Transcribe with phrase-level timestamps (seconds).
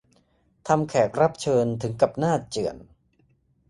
[0.67, 2.75] ทำแขกรับเชิญถึงกับหน้าเจื่อน